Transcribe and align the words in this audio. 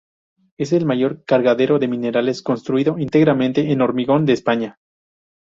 Es 0.57 0.73
el 0.73 0.87
mayor 0.87 1.23
cargadero 1.25 1.77
de 1.77 1.87
minerales 1.87 2.41
construido 2.41 2.97
íntegramente 2.97 3.71
en 3.71 3.81
hormigón 3.83 4.25
de 4.25 4.33
España. 4.33 4.79